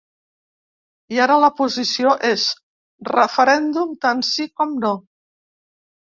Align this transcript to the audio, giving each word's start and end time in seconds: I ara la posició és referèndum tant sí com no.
I 1.17 1.19
ara 1.25 1.33
la 1.41 1.49
posició 1.57 2.13
és 2.29 2.45
referèndum 3.09 3.91
tant 4.07 4.23
sí 4.31 4.47
com 4.61 4.73
no. 4.87 4.95